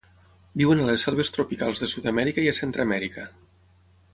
[0.61, 3.29] Viuen a les selves tropicals de Sud-amèrica i a Centreamèrica.